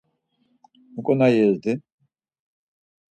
[0.93, 1.73] Mu ǩonari yezdi?